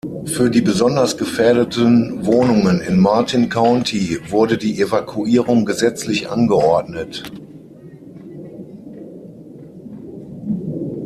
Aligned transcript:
Für 0.25 0.49
die 0.49 0.61
besonders 0.61 1.15
gefährdeten 1.15 2.25
Wohnungen 2.25 2.81
in 2.81 2.99
Martin 2.99 3.49
County 3.49 4.17
wurde 4.31 4.57
die 4.57 4.81
Evakuierung 4.81 5.63
gesetzlich 5.63 6.27
angeordnet. 6.27 7.31